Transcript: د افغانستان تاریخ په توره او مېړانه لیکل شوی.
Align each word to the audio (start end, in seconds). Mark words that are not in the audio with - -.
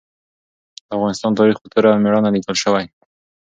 د 0.87 0.89
افغانستان 0.97 1.31
تاریخ 1.39 1.57
په 1.61 1.67
توره 1.73 1.89
او 1.91 2.01
مېړانه 2.03 2.29
لیکل 2.35 2.55
شوی. 2.63 2.85